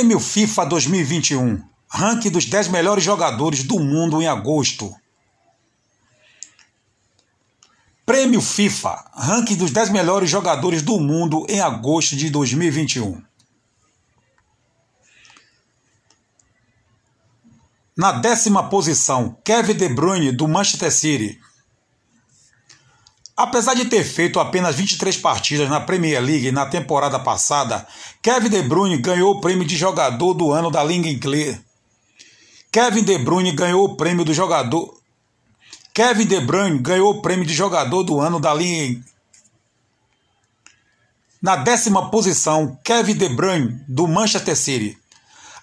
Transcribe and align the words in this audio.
Prêmio 0.00 0.18
FIFA 0.18 0.64
2021 0.64 1.62
Ranking 1.86 2.30
dos 2.30 2.46
10 2.46 2.68
melhores 2.68 3.04
jogadores 3.04 3.62
do 3.62 3.78
mundo 3.78 4.22
em 4.22 4.26
agosto. 4.26 4.96
Prêmio 8.06 8.40
FIFA 8.40 9.10
Ranking 9.12 9.56
dos 9.56 9.70
10 9.70 9.90
melhores 9.90 10.30
jogadores 10.30 10.80
do 10.80 10.98
mundo 10.98 11.44
em 11.50 11.60
agosto 11.60 12.16
de 12.16 12.30
2021. 12.30 13.22
Na 17.94 18.12
décima 18.12 18.70
posição, 18.70 19.36
Kevin 19.44 19.74
De 19.74 19.88
Bruyne, 19.90 20.32
do 20.32 20.48
Manchester 20.48 20.90
City. 20.90 21.38
Apesar 23.42 23.72
de 23.72 23.86
ter 23.86 24.04
feito 24.04 24.38
apenas 24.38 24.76
23 24.76 25.16
partidas 25.16 25.66
na 25.70 25.80
Premier 25.80 26.22
League 26.22 26.52
na 26.52 26.66
temporada 26.66 27.18
passada, 27.18 27.86
Kevin 28.20 28.50
De 28.50 28.60
Bruyne 28.60 28.98
ganhou 28.98 29.30
o 29.30 29.40
prêmio 29.40 29.64
de 29.64 29.78
jogador 29.78 30.34
do 30.34 30.52
ano 30.52 30.70
da 30.70 30.84
Liga 30.84 31.08
Inglesa. 31.08 31.58
Kevin 32.70 33.02
De 33.02 33.16
Bruyne 33.16 33.52
ganhou 33.52 33.86
o 33.86 33.96
prêmio 33.96 34.26
do 34.26 34.34
jogador. 34.34 34.94
Kevin 35.94 36.26
De 36.26 36.38
Bruyne 36.38 36.80
ganhou 36.80 37.12
o 37.12 37.22
prêmio 37.22 37.46
de 37.46 37.54
jogador 37.54 38.02
do 38.02 38.20
ano 38.20 38.38
da 38.38 38.52
Liga. 38.52 39.02
Na 41.40 41.56
décima 41.56 42.10
posição, 42.10 42.78
Kevin 42.84 43.14
De 43.14 43.30
Bruyne, 43.30 43.80
do 43.88 44.06
Manchester 44.06 44.54
City. 44.54 44.98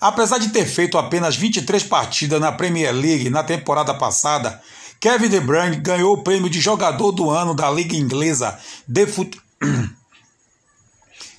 Apesar 0.01 0.39
de 0.39 0.49
ter 0.49 0.65
feito 0.65 0.97
apenas 0.97 1.35
23 1.35 1.83
partidas 1.83 2.41
na 2.41 2.51
Premier 2.51 2.91
League 2.91 3.29
na 3.29 3.43
temporada 3.43 3.93
passada, 3.93 4.59
Kevin 4.99 5.29
De 5.29 5.39
Bruyne 5.39 5.77
ganhou 5.77 6.13
o 6.13 6.23
prêmio 6.23 6.49
de 6.49 6.59
jogador 6.59 7.11
do 7.11 7.29
ano 7.29 7.53
da 7.53 7.69
Liga 7.69 7.95
Inglesa 7.95 8.57
de 8.87 9.05
Fut... 9.05 9.39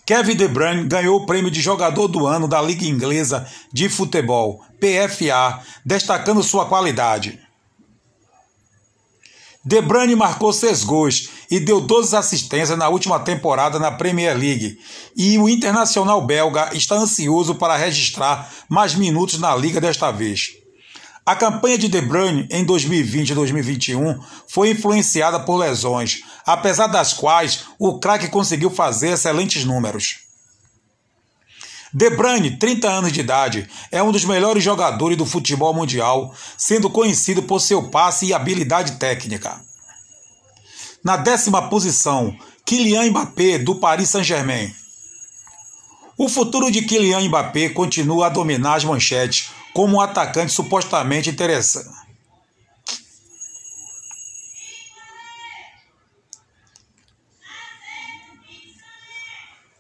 Kevin 0.06 0.37
De 0.37 0.48
Bruyne 0.48 0.89
ganhou 0.89 1.20
o 1.20 1.27
prêmio 1.27 1.50
de 1.50 1.61
jogador 1.61 2.09
do 2.09 2.27
ano 2.27 2.48
da 2.48 2.62
Liga 2.62 2.87
Inglesa 2.87 3.47
de 3.70 3.91
Futebol, 3.91 4.65
PFA, 4.81 5.62
destacando 5.84 6.42
sua 6.42 6.67
qualidade. 6.67 7.39
De 9.62 9.83
Bruyne 9.83 10.17
marcou 10.17 10.50
seis 10.50 10.83
gols 10.83 11.28
e 11.50 11.61
deu 11.61 11.81
12 11.81 12.17
assistências 12.17 12.78
na 12.78 12.89
última 12.89 13.20
temporada 13.20 13.78
na 13.78 13.91
Premier 13.91 14.34
League, 14.34 14.78
e 15.15 15.37
o 15.37 15.47
internacional 15.47 16.22
belga 16.25 16.70
está 16.72 16.95
ansioso 16.95 17.55
para 17.56 17.77
registrar 17.77 18.50
mais 18.67 18.95
minutos 18.95 19.39
na 19.39 19.55
liga 19.55 19.78
desta 19.78 20.11
vez. 20.11 20.53
A 21.29 21.37
campanha 21.37 21.77
de 21.77 21.89
De 21.89 22.01
Bruyne 22.01 22.48
em 22.51 22.65
2020 22.65 23.29
e 23.29 23.34
2021 23.34 24.19
foi 24.48 24.71
influenciada 24.71 25.39
por 25.39 25.59
lesões, 25.59 26.23
apesar 26.47 26.87
das 26.87 27.12
quais 27.12 27.67
o 27.79 27.98
craque 27.98 28.29
conseguiu 28.29 28.71
fazer 28.71 29.11
excelentes 29.11 29.62
números. 29.62 30.21
De 31.93 32.09
Bruyne, 32.09 32.56
30 32.56 32.89
anos 32.89 33.12
de 33.12 33.21
idade, 33.21 33.69
é 33.93 34.03
um 34.03 34.11
dos 34.11 34.25
melhores 34.25 34.65
jogadores 34.65 35.19
do 35.19 35.27
futebol 35.27 35.75
mundial, 35.75 36.34
sendo 36.56 36.89
conhecido 36.89 37.43
por 37.43 37.61
seu 37.61 37.91
passe 37.91 38.25
e 38.25 38.33
habilidade 38.33 38.93
técnica. 38.93 39.61
Na 41.05 41.19
décima 41.19 41.69
posição, 41.69 42.34
Kylian 42.65 43.11
Mbappé, 43.11 43.59
do 43.59 43.75
Paris 43.75 44.09
Saint-Germain. 44.09 44.75
O 46.17 46.27
futuro 46.27 46.71
de 46.71 46.81
Kylian 46.81 47.21
Mbappé 47.29 47.69
continua 47.69 48.29
a 48.29 48.31
dominar 48.31 48.77
as 48.77 48.84
manchetes 48.84 49.58
como 49.73 49.97
um 49.97 50.01
atacante 50.01 50.53
supostamente 50.53 51.31
interessante. 51.31 51.99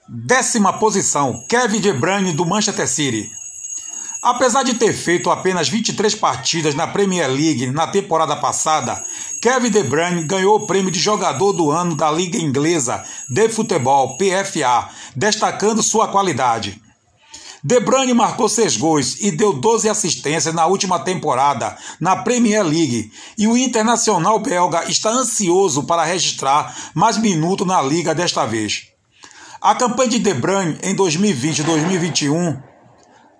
Décima 0.08 0.72
posição, 0.78 1.44
Kevin 1.48 1.80
De 1.80 1.92
Bruyne 1.92 2.32
do 2.32 2.46
Manchester 2.46 2.88
City. 2.88 3.30
Apesar 4.22 4.62
de 4.62 4.74
ter 4.74 4.92
feito 4.92 5.30
apenas 5.30 5.68
23 5.68 6.14
partidas 6.14 6.74
na 6.74 6.86
Premier 6.86 7.28
League 7.28 7.66
na 7.66 7.86
temporada 7.86 8.34
passada, 8.36 9.04
Kevin 9.40 9.70
De 9.70 9.82
Bruyne 9.82 10.24
ganhou 10.24 10.56
o 10.56 10.66
prêmio 10.66 10.90
de 10.90 10.98
jogador 10.98 11.52
do 11.52 11.70
ano 11.70 11.94
da 11.94 12.10
Liga 12.10 12.38
Inglesa 12.38 13.04
de 13.28 13.48
Futebol, 13.48 14.16
PFA, 14.16 14.88
destacando 15.14 15.82
sua 15.82 16.08
qualidade. 16.08 16.82
De 17.62 17.80
Bruyne 17.80 18.14
marcou 18.14 18.48
seis 18.48 18.76
gols 18.76 19.16
e 19.20 19.30
deu 19.30 19.52
12 19.52 19.88
assistências 19.88 20.54
na 20.54 20.66
última 20.66 21.00
temporada 21.00 21.76
na 22.00 22.16
Premier 22.16 22.64
League, 22.64 23.10
e 23.36 23.48
o 23.48 23.56
internacional 23.56 24.38
belga 24.38 24.88
está 24.88 25.10
ansioso 25.10 25.82
para 25.82 26.04
registrar 26.04 26.92
mais 26.94 27.18
minutos 27.18 27.66
na 27.66 27.82
liga 27.82 28.14
desta 28.14 28.46
vez. 28.46 28.88
A 29.60 29.74
campanha 29.74 30.10
de 30.10 30.18
De 30.20 30.34
Bruyne 30.34 30.78
em 30.82 30.94
2020 30.94 31.58
e 31.58 31.62
2021 31.64 32.68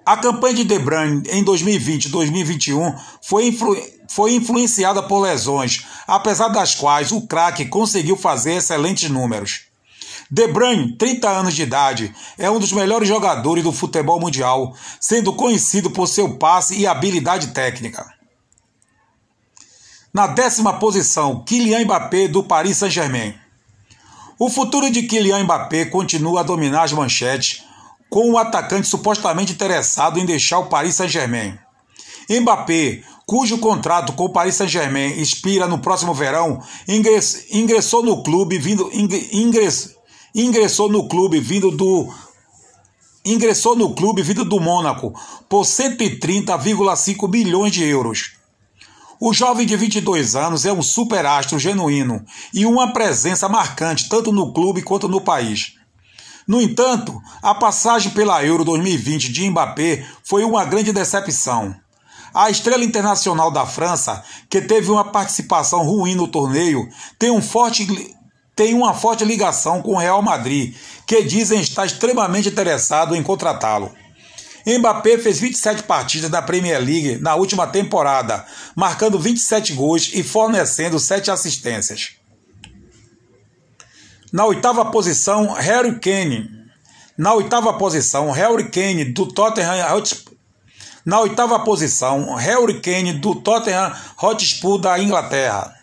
a 0.08 0.16
campanha 0.16 0.64
de 0.64 0.78
Bruyne 0.78 1.22
em 1.28 1.44
2020 1.44 2.06
e 2.06 2.08
2021 2.08 2.94
foi, 3.20 3.48
influ 3.48 3.76
foi 4.08 4.32
influenciada 4.32 5.02
por 5.02 5.20
lesões, 5.20 5.84
apesar 6.06 6.48
das 6.48 6.74
quais 6.74 7.12
o 7.12 7.26
craque 7.26 7.66
conseguiu 7.66 8.16
fazer 8.16 8.54
excelentes 8.54 9.10
números. 9.10 9.67
De 10.30 10.46
Bruyne, 10.48 10.96
30 10.96 11.28
anos 11.28 11.54
de 11.54 11.62
idade, 11.62 12.14
é 12.36 12.50
um 12.50 12.58
dos 12.58 12.72
melhores 12.72 13.08
jogadores 13.08 13.64
do 13.64 13.72
futebol 13.72 14.20
mundial, 14.20 14.74
sendo 15.00 15.32
conhecido 15.32 15.90
por 15.90 16.06
seu 16.06 16.36
passe 16.36 16.76
e 16.76 16.86
habilidade 16.86 17.48
técnica. 17.48 18.06
Na 20.12 20.26
décima 20.26 20.78
posição, 20.78 21.44
Kylian 21.44 21.84
Mbappé 21.84 22.28
do 22.28 22.42
Paris 22.42 22.78
Saint-Germain. 22.78 23.34
O 24.38 24.48
futuro 24.48 24.90
de 24.90 25.02
Kylian 25.02 25.44
Mbappé 25.44 25.86
continua 25.86 26.40
a 26.40 26.44
dominar 26.44 26.84
as 26.84 26.92
manchetes, 26.92 27.64
com 28.08 28.30
o 28.30 28.38
atacante 28.38 28.88
supostamente 28.88 29.52
interessado 29.52 30.18
em 30.18 30.24
deixar 30.24 30.60
o 30.60 30.66
Paris 30.66 30.94
Saint-Germain. 30.94 31.58
Mbappé, 32.30 33.02
cujo 33.26 33.58
contrato 33.58 34.12
com 34.14 34.24
o 34.24 34.32
Paris 34.32 34.54
Saint-Germain 34.54 35.20
expira 35.20 35.66
no 35.66 35.78
próximo 35.78 36.14
verão, 36.14 36.62
ingressou 37.50 38.02
no 38.02 38.22
clube 38.22 38.58
vindo 38.58 38.90
ingress, 38.94 39.94
ingressou 40.42 40.88
no 40.88 41.08
clube 41.08 41.40
vindo 41.40 41.70
do 41.70 42.12
ingressou 43.24 43.76
no 43.76 43.94
clube 43.94 44.22
vindo 44.22 44.44
do 44.44 44.60
Mônaco 44.60 45.12
por 45.48 45.64
130,5 45.64 47.30
milhões 47.30 47.72
de 47.72 47.84
euros. 47.84 48.32
O 49.20 49.34
jovem 49.34 49.66
de 49.66 49.76
22 49.76 50.36
anos 50.36 50.64
é 50.64 50.72
um 50.72 50.80
superastro 50.80 51.58
genuíno 51.58 52.24
e 52.54 52.64
uma 52.64 52.92
presença 52.92 53.48
marcante 53.48 54.08
tanto 54.08 54.32
no 54.32 54.52
clube 54.52 54.80
quanto 54.80 55.08
no 55.08 55.20
país. 55.20 55.74
No 56.46 56.62
entanto, 56.62 57.20
a 57.42 57.54
passagem 57.54 58.12
pela 58.12 58.42
Euro 58.44 58.64
2020 58.64 59.32
de 59.32 59.50
Mbappé 59.50 60.06
foi 60.22 60.44
uma 60.44 60.64
grande 60.64 60.92
decepção. 60.92 61.74
A 62.32 62.48
estrela 62.48 62.84
internacional 62.84 63.50
da 63.50 63.66
França, 63.66 64.22
que 64.48 64.60
teve 64.60 64.90
uma 64.90 65.04
participação 65.04 65.82
ruim 65.82 66.14
no 66.14 66.28
torneio, 66.28 66.88
tem 67.18 67.30
um 67.30 67.42
forte 67.42 67.84
tem 68.58 68.74
uma 68.74 68.92
forte 68.92 69.24
ligação 69.24 69.80
com 69.80 69.92
o 69.92 69.96
Real 69.96 70.20
Madrid, 70.20 70.74
que 71.06 71.22
dizem 71.22 71.60
estar 71.60 71.86
extremamente 71.86 72.48
interessado 72.48 73.14
em 73.14 73.22
contratá-lo. 73.22 73.94
Mbappé 74.66 75.16
fez 75.16 75.38
27 75.38 75.84
partidas 75.84 76.28
na 76.28 76.42
Premier 76.42 76.80
League 76.80 77.18
na 77.18 77.36
última 77.36 77.68
temporada, 77.68 78.44
marcando 78.74 79.16
27 79.16 79.74
gols 79.74 80.10
e 80.12 80.24
fornecendo 80.24 80.98
7 80.98 81.30
assistências. 81.30 82.16
Na 84.32 84.44
oitava 84.44 84.84
posição, 84.86 85.52
Harry 85.52 85.96
Kane. 86.00 86.50
Na 87.16 87.34
oitava 87.34 87.72
posição, 87.74 88.32
Harry 88.32 88.68
Kane 88.70 89.04
do 89.04 89.26
Tottenham 89.26 89.94
Hotspur. 89.94 90.34
Na 91.06 91.20
oitava 91.20 91.60
posição, 91.60 92.34
Harry 92.34 92.80
Kane 92.80 93.12
do 93.12 93.36
Tottenham 93.36 93.94
Hotspur 94.20 94.80
da 94.80 94.98
Inglaterra. 94.98 95.77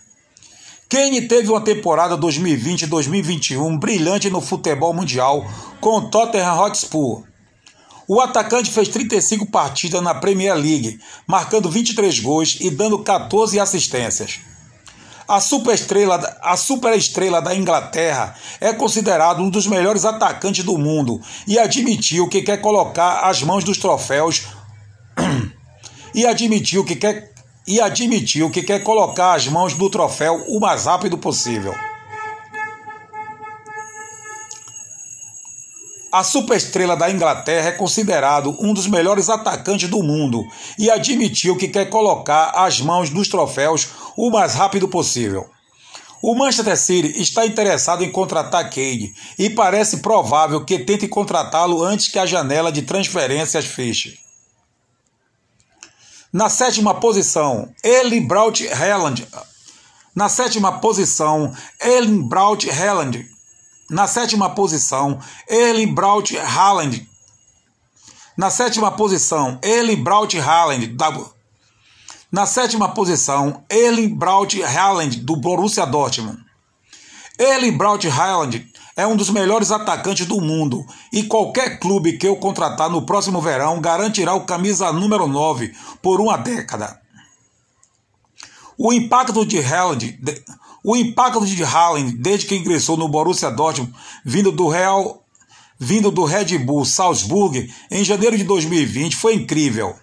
Kane 0.87 1.23
teve 1.23 1.49
uma 1.49 1.61
temporada 1.61 2.15
2020-2021 2.17 3.79
brilhante 3.79 4.29
no 4.29 4.39
futebol 4.39 4.93
mundial 4.93 5.43
com 5.81 5.97
o 5.97 6.09
Tottenham 6.09 6.59
Hotspur. 6.59 7.23
O 8.07 8.21
atacante 8.21 8.69
fez 8.69 8.87
35 8.89 9.47
partidas 9.47 10.01
na 10.01 10.13
Premier 10.13 10.53
League, 10.53 10.99
marcando 11.25 11.71
23 11.71 12.19
gols 12.19 12.57
e 12.61 12.69
dando 12.69 12.99
14 12.99 13.59
assistências. 13.59 14.39
A 15.27 15.41
superestrela, 15.41 16.37
a 16.39 16.55
superestrela 16.55 17.41
da 17.41 17.55
Inglaterra 17.55 18.35
é 18.61 18.71
considerado 18.71 19.41
um 19.41 19.49
dos 19.49 19.65
melhores 19.65 20.05
atacantes 20.05 20.63
do 20.63 20.77
mundo 20.77 21.19
e 21.47 21.57
admitiu 21.57 22.29
que 22.29 22.43
quer 22.43 22.61
colocar 22.61 23.21
as 23.21 23.41
mãos 23.41 23.63
dos 23.63 23.79
troféus 23.79 24.43
e 26.13 26.27
admitiu 26.27 26.85
que 26.85 26.95
quer 26.95 27.33
e 27.67 27.81
admitiu 27.81 28.49
que 28.49 28.61
quer 28.61 28.83
colocar 28.83 29.33
as 29.33 29.47
mãos 29.47 29.75
no 29.75 29.89
troféu 29.89 30.43
o 30.47 30.59
mais 30.59 30.85
rápido 30.85 31.17
possível. 31.17 31.73
A 36.11 36.23
superestrela 36.23 36.95
da 36.95 37.11
Inglaterra 37.11 37.67
é 37.67 37.71
considerado 37.73 38.55
um 38.59 38.73
dos 38.73 38.87
melhores 38.87 39.29
atacantes 39.29 39.89
do 39.89 40.01
mundo 40.01 40.45
e 40.79 40.89
admitiu 40.89 41.57
que 41.57 41.67
quer 41.67 41.89
colocar 41.89 42.51
as 42.55 42.79
mãos 42.79 43.09
nos 43.09 43.27
troféus 43.27 43.89
o 44.15 44.29
mais 44.29 44.53
rápido 44.53 44.87
possível. 44.87 45.45
O 46.21 46.33
Manchester 46.33 46.77
City 46.77 47.21
está 47.21 47.45
interessado 47.45 48.03
em 48.03 48.09
contratar 48.09 48.63
Cade 48.63 49.13
e 49.37 49.49
parece 49.49 49.97
provável 49.97 50.63
que 50.63 50.79
tente 50.79 51.07
contratá-lo 51.07 51.83
antes 51.83 52.07
que 52.07 52.17
a 52.17 52.25
janela 52.25 52.71
de 52.71 52.83
transferências 52.83 53.65
feche. 53.65 54.24
Na 56.35 56.49
sétima 56.49 56.93
posição, 56.93 57.73
Eli 57.81 58.19
Braut 58.19 58.67
Haaland. 58.67 59.25
Na 60.13 60.27
sétima 60.27 60.81
posição, 60.81 61.55
Eli 61.79 62.21
Braut 62.23 62.69
Haaland. 62.69 63.25
Na 63.89 64.05
sétima 64.05 64.49
posição, 64.49 65.17
Eli 65.47 65.85
Braut 65.85 66.37
Haaland. 66.37 67.07
Na 68.35 68.49
sétima 68.49 68.91
posição, 68.91 69.57
Eli 69.63 69.95
Braut 69.95 70.37
Haaland. 70.37 70.93
Na 72.29 72.45
sétima 72.45 72.89
posição, 72.89 73.63
Erling 73.69 74.13
Braut 74.13 74.61
Haaland, 74.61 75.21
do 75.21 75.37
Borussia 75.37 75.85
Dortmund. 75.85 76.44
Erling 77.37 77.77
Braut 77.77 78.07
Haaland 78.07 78.65
é 78.95 79.05
um 79.05 79.15
dos 79.15 79.29
melhores 79.29 79.69
atacantes 79.69 80.25
do 80.25 80.39
mundo 80.39 80.85
e 81.11 81.23
qualquer 81.23 81.79
clube 81.79 82.17
que 82.17 82.27
eu 82.27 82.37
contratar 82.37 82.89
no 82.89 83.05
próximo 83.05 83.41
verão 83.41 83.81
garantirá 83.81 84.33
o 84.33 84.45
camisa 84.45 84.91
número 84.93 85.27
9 85.27 85.73
por 86.01 86.21
uma 86.21 86.37
década. 86.37 87.01
O 88.77 88.93
impacto 88.93 89.45
de 89.45 89.59
Haaland, 89.59 90.17
o 90.83 90.95
impacto 90.95 91.45
de 91.45 91.63
Haaland 91.63 92.17
desde 92.17 92.45
que 92.45 92.55
ingressou 92.55 92.95
no 92.95 93.09
Borussia 93.09 93.51
Dortmund, 93.51 93.93
vindo 94.23 94.51
do 94.51 94.69
Real, 94.69 95.25
vindo 95.77 96.09
do 96.11 96.23
Red 96.23 96.57
Bull 96.59 96.85
Salzburg 96.85 97.69
em 97.91 98.03
janeiro 98.03 98.37
de 98.37 98.45
2020, 98.45 99.15
foi 99.15 99.35
incrível. 99.35 99.95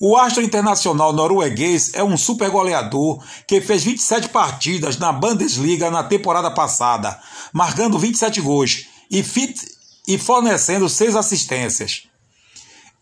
O 0.00 0.16
astro 0.16 0.42
internacional 0.42 1.12
norueguês 1.12 1.92
é 1.92 2.04
um 2.04 2.16
super 2.16 2.48
goleador 2.50 3.20
que 3.46 3.60
fez 3.60 3.82
27 3.82 4.28
partidas 4.28 4.96
na 4.96 5.12
Bundesliga 5.12 5.90
na 5.90 6.04
temporada 6.04 6.50
passada, 6.52 7.18
marcando 7.52 7.98
27 7.98 8.40
gols 8.40 8.86
e, 9.10 9.24
fit, 9.24 9.60
e 10.06 10.16
fornecendo 10.16 10.88
6 10.88 11.16
assistências. 11.16 12.04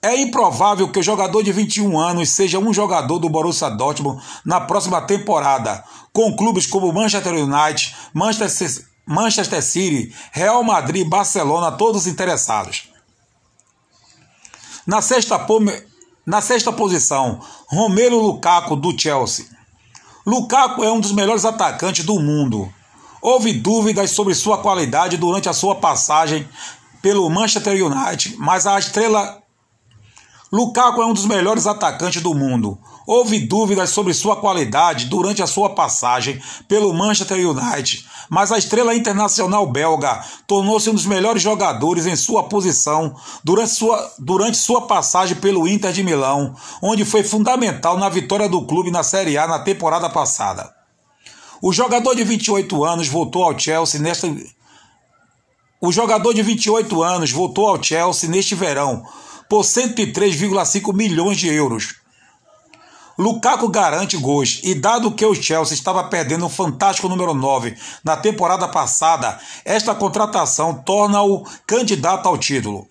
É 0.00 0.16
improvável 0.16 0.88
que 0.88 0.98
o 0.98 1.02
jogador 1.02 1.42
de 1.42 1.52
21 1.52 1.98
anos 1.98 2.30
seja 2.30 2.58
um 2.58 2.72
jogador 2.72 3.18
do 3.18 3.28
Borussia 3.28 3.68
Dortmund 3.68 4.22
na 4.44 4.60
próxima 4.60 5.02
temporada, 5.02 5.84
com 6.14 6.34
clubes 6.34 6.66
como 6.66 6.92
Manchester 6.92 7.34
United, 7.34 7.94
Manchester, 8.14 9.62
City, 9.62 10.14
Real 10.32 10.62
Madrid 10.62 11.04
e 11.04 11.08
Barcelona 11.08 11.72
todos 11.72 12.06
interessados. 12.06 12.88
Na 14.86 15.02
sexta 15.02 15.38
na 16.26 16.40
sexta 16.40 16.72
posição, 16.72 17.40
Romelu 17.68 18.20
Lukaku 18.20 18.74
do 18.74 18.98
Chelsea. 18.98 19.46
Lukaku 20.26 20.82
é 20.82 20.90
um 20.90 20.98
dos 20.98 21.12
melhores 21.12 21.44
atacantes 21.44 22.04
do 22.04 22.18
mundo. 22.18 22.68
Houve 23.22 23.52
dúvidas 23.52 24.10
sobre 24.10 24.34
sua 24.34 24.58
qualidade 24.58 25.16
durante 25.16 25.48
a 25.48 25.52
sua 25.52 25.76
passagem 25.76 26.48
pelo 27.00 27.30
Manchester 27.30 27.74
United, 27.86 28.36
mas 28.38 28.66
a 28.66 28.76
estrela 28.76 29.40
Lukaku 30.52 31.00
é 31.00 31.06
um 31.06 31.14
dos 31.14 31.26
melhores 31.26 31.66
atacantes 31.66 32.20
do 32.20 32.34
mundo. 32.34 32.76
Houve 33.06 33.38
dúvidas 33.38 33.90
sobre 33.90 34.12
sua 34.12 34.36
qualidade 34.36 35.06
durante 35.06 35.40
a 35.40 35.46
sua 35.46 35.70
passagem 35.70 36.42
pelo 36.66 36.92
Manchester 36.92 37.38
United, 37.38 38.04
mas 38.28 38.50
a 38.50 38.58
estrela 38.58 38.96
internacional 38.96 39.64
belga 39.70 40.24
tornou-se 40.46 40.90
um 40.90 40.94
dos 40.94 41.06
melhores 41.06 41.40
jogadores 41.40 42.04
em 42.04 42.16
sua 42.16 42.42
posição 42.44 43.14
durante 43.44 43.70
sua, 43.70 44.12
durante 44.18 44.56
sua 44.56 44.88
passagem 44.88 45.36
pelo 45.36 45.68
Inter 45.68 45.92
de 45.92 46.02
Milão, 46.02 46.56
onde 46.82 47.04
foi 47.04 47.22
fundamental 47.22 47.96
na 47.96 48.08
vitória 48.08 48.48
do 48.48 48.66
clube 48.66 48.90
na 48.90 49.04
Série 49.04 49.38
A 49.38 49.46
na 49.46 49.60
temporada 49.60 50.10
passada. 50.10 50.74
O 51.62 51.72
jogador 51.72 52.14
de 52.14 52.24
28 52.24 52.84
anos 52.84 53.08
voltou 53.08 53.44
ao 53.44 53.58
Chelsea 53.58 54.00
nesta 54.00 54.28
O 55.80 55.92
jogador 55.92 56.34
de 56.34 56.42
28 56.42 57.02
anos 57.02 57.30
voltou 57.30 57.68
ao 57.68 57.82
Chelsea 57.82 58.28
neste 58.28 58.54
verão 58.54 59.04
por 59.48 59.62
103,5 59.62 60.92
milhões 60.92 61.38
de 61.38 61.48
euros. 61.48 62.05
Lukaku 63.18 63.68
garante 63.68 64.16
gols 64.16 64.60
e 64.62 64.74
dado 64.74 65.10
que 65.10 65.24
o 65.24 65.34
Chelsea 65.34 65.74
estava 65.74 66.04
perdendo 66.04 66.44
um 66.44 66.50
fantástico 66.50 67.08
número 67.08 67.32
9 67.32 67.76
na 68.04 68.16
temporada 68.16 68.68
passada, 68.68 69.38
esta 69.64 69.94
contratação 69.94 70.74
torna-o 70.74 71.44
candidato 71.66 72.28
ao 72.28 72.36
título. 72.36 72.86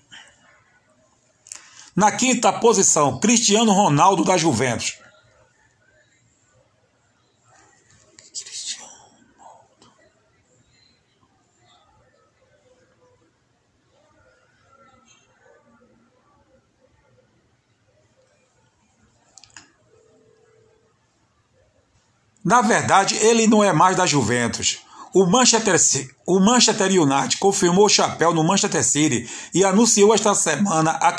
Na 1.96 2.12
quinta 2.12 2.52
posição, 2.52 3.20
Cristiano 3.20 3.72
Ronaldo 3.72 4.26
da 4.26 4.36
Juventus. 4.36 5.05
Na 22.46 22.62
verdade, 22.62 23.18
ele 23.18 23.48
não 23.48 23.64
é 23.64 23.74
mais 23.74 23.98
da 23.98 24.06
Juventus. 24.06 24.78
O 25.12 25.26
Manchester, 25.26 25.76
o 26.28 26.40
Manchester 26.40 27.02
United 27.02 27.38
confirmou 27.38 27.86
o 27.86 27.90
chapéu 27.90 28.36
no 28.36 28.44
Manchester 28.44 28.84
City 28.84 29.28
e 29.52 29.64
anunciou 29.64 30.14
esta 30.14 30.36
semana 30.36 30.92
a 30.92 31.12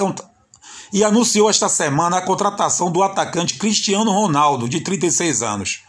e 0.93 1.03
anunciou 1.03 1.51
esta 1.51 1.69
semana 1.69 2.19
a 2.19 2.23
contratação 2.23 2.93
do 2.93 3.03
atacante 3.03 3.55
Cristiano 3.55 4.13
Ronaldo, 4.13 4.69
de 4.69 4.81
36 4.81 5.43
anos. 5.43 5.83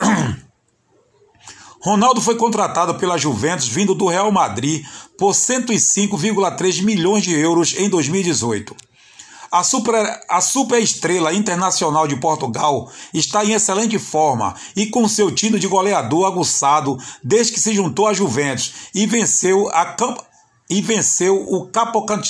Ronaldo 1.80 2.20
foi 2.20 2.34
contratado 2.34 2.96
pela 2.96 3.16
Juventus 3.16 3.68
vindo 3.68 3.94
do 3.94 4.08
Real 4.08 4.32
Madrid 4.32 4.84
por 5.16 5.32
105,3 5.32 6.82
milhões 6.82 7.22
de 7.22 7.38
euros 7.38 7.74
em 7.78 7.88
2018. 7.88 8.74
A 9.50 9.64
super, 9.64 10.20
a 10.28 10.40
super 10.40 10.80
estrela 10.80 11.34
internacional 11.34 12.06
de 12.06 12.14
Portugal 12.14 12.88
está 13.12 13.44
em 13.44 13.52
excelente 13.52 13.98
forma 13.98 14.54
e 14.76 14.86
com 14.86 15.08
seu 15.08 15.34
time 15.34 15.58
de 15.58 15.66
goleador 15.66 16.24
aguçado 16.24 16.96
desde 17.22 17.54
que 17.54 17.60
se 17.60 17.74
juntou 17.74 18.06
à 18.06 18.14
Juventus 18.14 18.72
e 18.94 19.06
venceu, 19.06 19.68
a, 19.70 19.96
e 20.68 20.80
venceu 20.80 21.42
o 21.52 21.66
Capocant, 21.66 22.22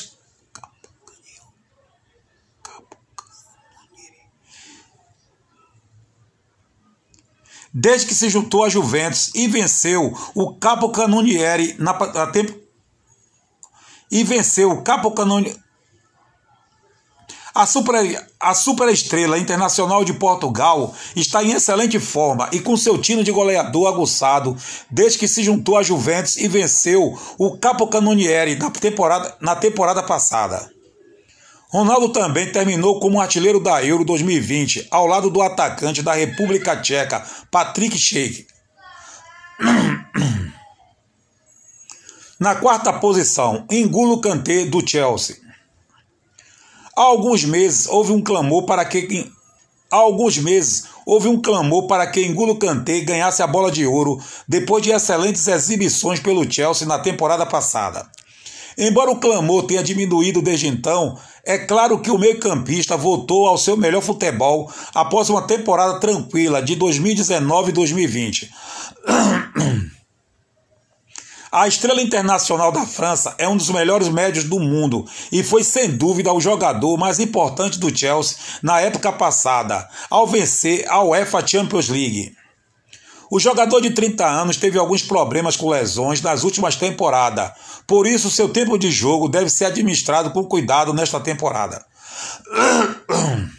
desde 7.72 8.06
que 8.06 8.15
se 8.15 8.31
juntou 8.31 8.65
à 8.65 8.70
Juventus 8.70 9.31
e 9.34 9.46
venceu 9.46 10.17
o 10.34 10.55
Capo 10.55 10.89
Canonieri 10.89 11.77
na, 11.79 11.93
na 11.93 12.27
tempo 12.29 12.58
e 14.10 14.24
venceu 14.24 14.70
o 14.70 14.82
Capo 14.82 15.10
Canonieri 15.10 15.60
a, 17.55 17.67
super, 17.67 18.27
a 18.39 18.55
superestrela 18.55 19.39
internacional 19.39 20.05
de 20.05 20.13
Portugal 20.13 20.95
está 21.17 21.43
em 21.43 21.53
excelente 21.53 21.99
forma 21.99 22.49
e 22.53 22.61
com 22.61 22.77
seu 22.77 22.99
time 22.99 23.23
de 23.23 23.33
goleador 23.33 23.89
aguçado 23.89 24.57
desde 24.91 25.19
que 25.19 25.29
se 25.29 25.43
juntou 25.43 25.77
à 25.77 25.83
Juventus 25.83 26.37
e 26.37 26.49
venceu 26.49 27.19
o 27.39 27.59
Capocannonieri 27.59 28.57
na 28.57 28.71
temporada, 28.71 29.37
na 29.41 29.57
temporada 29.57 30.03
passada. 30.03 30.71
Ronaldo 31.69 32.09
também 32.09 32.51
terminou 32.51 32.99
como 32.99 33.21
artilheiro 33.21 33.61
da 33.61 33.85
Euro 33.85 34.05
2020, 34.05 34.89
ao 34.91 35.07
lado 35.07 35.31
do 35.31 35.41
atacante 35.41 36.03
da 36.03 36.13
República 36.15 36.77
Tcheca, 36.77 37.25
Patrick 37.49 37.97
Schick. 37.97 38.47
Na 42.41 42.55
quarta 42.57 42.93
posição, 42.95 43.67
Engulo 43.71 44.21
Kanté 44.21 44.65
do 44.65 44.85
Chelsea. 44.85 45.37
Há 46.97 47.03
alguns 47.03 47.44
meses 47.44 47.87
houve 47.87 48.13
um 48.13 48.20
clamor 48.20 48.65
para 48.65 48.85
que 48.85 49.31
Há 49.93 49.97
alguns 49.97 50.39
meses 50.39 50.85
houve 51.05 51.27
um 51.27 51.43
clamor 51.43 51.89
para 51.89 52.06
que 52.06 52.29
N'Golo 52.29 52.55
Kanté 52.55 53.01
ganhasse 53.01 53.43
a 53.43 53.47
bola 53.47 53.73
de 53.73 53.85
ouro 53.85 54.20
depois 54.47 54.85
de 54.85 54.93
excelentes 54.93 55.49
exibições 55.49 56.20
pelo 56.20 56.49
Chelsea 56.49 56.87
na 56.87 57.01
temporada 57.01 57.44
passada. 57.44 58.09
Embora 58.79 59.11
o 59.11 59.19
clamor 59.19 59.65
tenha 59.65 59.82
diminuído 59.82 60.41
desde 60.41 60.69
então, 60.69 61.19
é 61.44 61.59
claro 61.59 61.99
que 61.99 62.11
o 62.11 62.19
meio-campista 62.19 62.97
voltou 62.97 63.47
ao 63.47 63.59
seu 63.59 63.77
melhor 63.77 64.01
futebol 64.01 64.70
após 64.94 65.29
uma 65.29 65.43
temporada 65.43 65.99
tranquila 65.99 66.63
de 66.63 66.77
2019 66.77 67.70
e 67.70 67.73
2020. 67.73 68.51
A 71.53 71.67
estrela 71.67 72.01
internacional 72.01 72.71
da 72.71 72.87
França 72.87 73.35
é 73.37 73.49
um 73.49 73.57
dos 73.57 73.71
melhores 73.71 74.09
médios 74.09 74.45
do 74.45 74.61
mundo 74.61 75.05
e 75.33 75.43
foi 75.43 75.65
sem 75.65 75.91
dúvida 75.91 76.33
o 76.33 76.41
jogador 76.41 76.97
mais 76.97 77.19
importante 77.19 77.81
do 77.81 77.97
Chelsea 77.97 78.37
na 78.63 78.81
época 78.81 79.11
passada, 79.11 79.89
ao 80.09 80.29
vencer 80.29 80.89
a 80.89 81.03
UEFA 81.03 81.45
Champions 81.45 81.89
League. 81.89 82.37
O 83.29 83.41
jogador 83.41 83.81
de 83.81 83.91
30 83.91 84.25
anos 84.25 84.57
teve 84.59 84.79
alguns 84.79 85.03
problemas 85.03 85.57
com 85.57 85.69
lesões 85.69 86.23
nas 86.23 86.45
últimas 86.45 86.77
temporadas, 86.77 87.51
por 87.85 88.07
isso 88.07 88.31
seu 88.31 88.49
tempo 88.49 88.79
de 88.79 88.91
jogo 88.91 89.29
deve 89.29 89.51
ser 89.51 89.65
administrado 89.65 90.31
com 90.31 90.45
cuidado 90.45 90.95
nesta 90.95 91.19
temporada. 91.19 91.85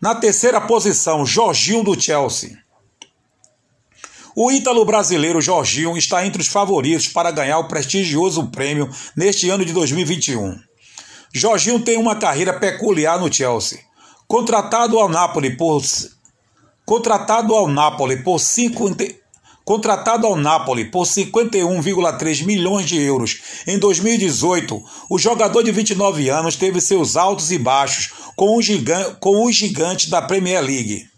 Na 0.00 0.14
terceira 0.14 0.60
posição, 0.60 1.24
Jorginho 1.24 1.84
do 1.84 1.98
Chelsea. 1.98 2.58
O 4.34 4.50
ítalo 4.50 4.84
brasileiro 4.84 5.40
Jorginho 5.40 5.96
está 5.96 6.24
entre 6.24 6.40
os 6.40 6.48
favoritos 6.48 7.08
para 7.08 7.30
ganhar 7.30 7.58
o 7.58 7.68
prestigioso 7.68 8.46
prêmio 8.48 8.88
neste 9.16 9.50
ano 9.50 9.64
de 9.64 9.72
2021. 9.72 10.56
Jorginho 11.32 11.80
tem 11.80 11.96
uma 11.96 12.16
carreira 12.16 12.52
peculiar 12.52 13.18
no 13.18 13.32
Chelsea. 13.32 13.80
Contratado 14.28 14.98
ao 14.98 15.08
Napoli 15.08 15.56
por 15.56 15.82
contratado 16.84 17.54
ao 17.54 17.68
Napoli 17.68 18.22
por 18.22 18.38
5 18.38 18.96
contratado 19.64 20.26
ao 20.26 20.36
Napoli 20.36 20.86
por 20.86 21.04
51,3 21.04 22.44
milhões 22.44 22.86
de 22.86 23.00
euros 23.00 23.40
em 23.66 23.78
2018, 23.78 24.82
o 25.08 25.18
jogador 25.18 25.62
de 25.62 25.70
29 25.70 26.28
anos 26.28 26.56
teve 26.56 26.80
seus 26.80 27.16
altos 27.16 27.52
e 27.52 27.58
baixos 27.58 28.10
com 28.34 28.56
o 28.56 28.62
gigante, 28.62 29.16
com 29.20 29.44
o 29.44 29.52
gigante 29.52 30.10
da 30.10 30.22
Premier 30.22 30.60
League. 30.62 31.08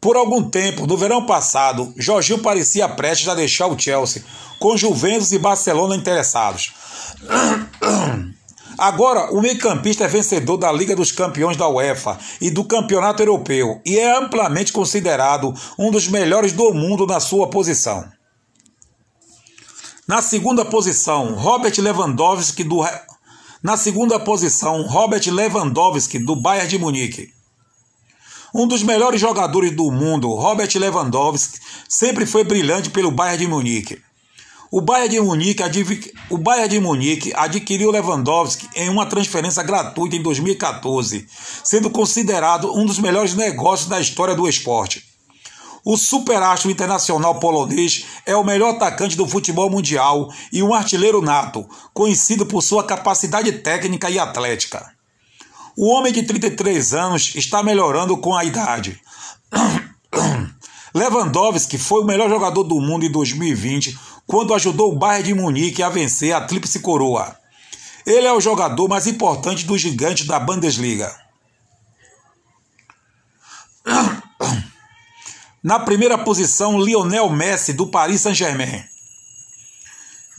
Por 0.00 0.16
algum 0.16 0.48
tempo, 0.48 0.86
no 0.86 0.96
verão 0.96 1.26
passado, 1.26 1.92
Jorginho 1.96 2.38
parecia 2.40 2.88
prestes 2.88 3.28
a 3.28 3.34
deixar 3.34 3.66
o 3.66 3.78
Chelsea, 3.78 4.24
com 4.58 4.76
Juventus 4.76 5.32
e 5.32 5.38
Barcelona 5.38 5.96
interessados. 5.96 6.72
Agora, 8.78 9.32
o 9.32 9.40
meio-campista 9.40 10.04
é 10.04 10.08
vencedor 10.08 10.58
da 10.58 10.70
Liga 10.70 10.94
dos 10.94 11.10
Campeões 11.10 11.56
da 11.56 11.66
UEFA 11.66 12.18
e 12.42 12.50
do 12.50 12.62
Campeonato 12.62 13.22
Europeu 13.22 13.80
e 13.86 13.98
é 13.98 14.14
amplamente 14.14 14.70
considerado 14.70 15.54
um 15.78 15.90
dos 15.90 16.08
melhores 16.08 16.52
do 16.52 16.74
mundo 16.74 17.06
na 17.06 17.18
sua 17.18 17.48
posição. 17.48 18.04
Na 20.06 20.20
segunda 20.20 20.64
posição, 20.64 21.34
Robert 21.34 21.72
Lewandowski 21.78 22.62
do 22.62 22.84
Na 23.62 23.78
segunda 23.78 24.20
posição, 24.20 24.82
Robert 24.82 25.22
Lewandowski 25.26 26.18
do 26.18 26.36
Bayern 26.36 26.68
de 26.68 26.78
Munique. 26.78 27.35
Um 28.58 28.66
dos 28.66 28.82
melhores 28.82 29.20
jogadores 29.20 29.72
do 29.72 29.90
mundo, 29.90 30.32
Robert 30.32 30.70
Lewandowski, 30.76 31.60
sempre 31.86 32.24
foi 32.24 32.42
brilhante 32.42 32.88
pelo 32.88 33.10
Bayern 33.10 33.44
de 33.44 33.46
Munique. 33.46 34.00
O 34.70 34.80
Bayern 34.80 35.10
de 35.10 35.20
Munique, 35.20 35.62
o 36.30 36.38
Bayern 36.38 36.70
de 36.70 36.80
Munique 36.80 37.34
adquiriu 37.36 37.90
Lewandowski 37.90 38.66
em 38.74 38.88
uma 38.88 39.04
transferência 39.04 39.62
gratuita 39.62 40.16
em 40.16 40.22
2014, 40.22 41.28
sendo 41.62 41.90
considerado 41.90 42.72
um 42.74 42.86
dos 42.86 42.98
melhores 42.98 43.34
negócios 43.34 43.90
da 43.90 44.00
história 44.00 44.34
do 44.34 44.48
esporte. 44.48 45.04
O 45.84 45.98
superastro 45.98 46.70
internacional 46.70 47.38
polonês 47.38 48.06
é 48.24 48.34
o 48.34 48.42
melhor 48.42 48.70
atacante 48.70 49.18
do 49.18 49.28
futebol 49.28 49.68
mundial 49.68 50.32
e 50.50 50.62
um 50.62 50.72
artilheiro 50.72 51.20
nato, 51.20 51.68
conhecido 51.92 52.46
por 52.46 52.62
sua 52.62 52.84
capacidade 52.84 53.52
técnica 53.52 54.08
e 54.08 54.18
atlética. 54.18 54.95
O 55.76 55.88
homem 55.88 56.10
de 56.10 56.22
33 56.22 56.94
anos 56.94 57.34
está 57.34 57.62
melhorando 57.62 58.16
com 58.16 58.34
a 58.34 58.44
idade. 58.44 58.98
Lewandowski 60.94 61.76
foi 61.76 62.00
o 62.00 62.06
melhor 62.06 62.30
jogador 62.30 62.64
do 62.64 62.80
mundo 62.80 63.04
em 63.04 63.12
2020 63.12 63.98
quando 64.26 64.54
ajudou 64.54 64.92
o 64.92 64.98
Bayern 64.98 65.28
de 65.28 65.34
Munique 65.34 65.82
a 65.82 65.90
vencer 65.90 66.34
a 66.34 66.40
Tríplice 66.40 66.80
Coroa. 66.80 67.36
Ele 68.06 68.26
é 68.26 68.32
o 68.32 68.40
jogador 68.40 68.88
mais 68.88 69.06
importante 69.06 69.66
do 69.66 69.76
gigante 69.76 70.24
da 70.24 70.40
Bundesliga. 70.40 71.14
Na 75.62 75.78
primeira 75.78 76.16
posição, 76.16 76.80
Lionel 76.80 77.28
Messi 77.28 77.74
do 77.74 77.88
Paris 77.88 78.22
Saint-Germain. 78.22 78.95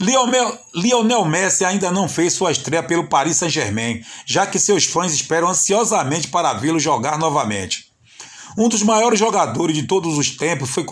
Lionel, 0.00 1.24
Messi 1.24 1.64
ainda 1.64 1.90
não 1.90 2.08
fez 2.08 2.32
sua 2.32 2.52
estreia 2.52 2.82
pelo 2.82 3.08
Paris 3.08 3.36
Saint-Germain, 3.38 4.02
já 4.24 4.46
que 4.46 4.58
seus 4.58 4.84
fãs 4.84 5.12
esperam 5.12 5.48
ansiosamente 5.48 6.28
para 6.28 6.52
vê-lo 6.54 6.78
jogar 6.78 7.18
novamente. 7.18 7.86
Um 8.56 8.68
dos 8.68 8.82
maiores 8.82 9.18
jogadores 9.18 9.76
de 9.76 9.84
todos 9.84 10.16
os 10.16 10.30
tempos 10.30 10.70
foi 10.70 10.84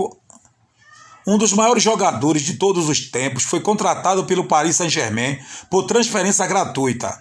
um 1.26 1.36
dos 1.36 1.52
maiores 1.52 1.82
jogadores 1.82 2.42
de 2.42 2.54
todos 2.54 2.88
os 2.88 3.10
tempos 3.10 3.42
foi 3.42 3.60
contratado 3.60 4.24
pelo 4.24 4.44
Paris 4.44 4.76
Saint-Germain 4.76 5.38
por 5.68 5.82
transferência 5.82 6.46
gratuita. 6.46 7.18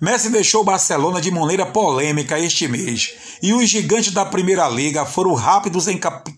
Messi 0.00 0.30
deixou 0.30 0.62
o 0.62 0.64
Barcelona 0.64 1.20
de 1.20 1.30
maneira 1.30 1.66
polêmica 1.66 2.38
este 2.38 2.66
mês, 2.66 3.12
e 3.42 3.52
os 3.52 3.68
gigantes 3.68 4.12
da 4.12 4.24
Primeira 4.24 4.66
Liga 4.68 5.04
foram 5.04 5.34
rápidos 5.34 5.86
em 5.88 5.98
cap... 5.98 6.30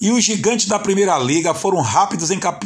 e 0.00 0.10
os 0.10 0.24
gigantes 0.24 0.66
da 0.66 0.78
Primeira 0.78 1.18
Liga 1.18 1.52
foram 1.52 1.80
rápidos 1.80 2.30
em 2.30 2.38
cap... 2.38 2.64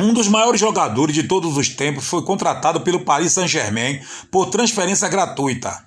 Um 0.00 0.14
dos 0.14 0.28
maiores 0.28 0.58
jogadores 0.58 1.14
de 1.14 1.24
todos 1.24 1.58
os 1.58 1.68
tempos 1.68 2.06
foi 2.06 2.22
contratado 2.22 2.80
pelo 2.80 3.00
Paris 3.00 3.32
Saint-Germain 3.32 4.00
por 4.30 4.46
transferência 4.46 5.06
gratuita. 5.08 5.84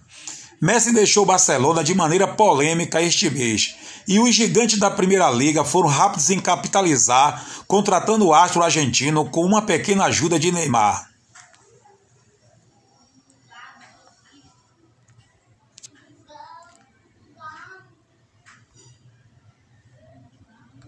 Messi 0.62 0.94
deixou 0.94 1.26
Barcelona 1.26 1.84
de 1.84 1.96
maneira 1.96 2.28
polêmica 2.28 3.02
este 3.02 3.28
mês, 3.32 3.74
e 4.08 4.20
os 4.20 4.36
gigantes 4.36 4.78
da 4.78 4.92
Primeira 4.92 5.32
Liga 5.32 5.64
foram 5.64 5.90
rápidos 5.90 6.30
em 6.30 6.40
capitalizar, 6.40 7.44
contratando 7.68 8.28
o 8.28 8.34
astro 8.36 8.62
argentino 8.62 9.26
com 9.26 9.44
uma 9.44 9.64
pequena 9.64 10.06
ajuda 10.06 10.38
de 10.38 10.52
Neymar. 10.52 11.13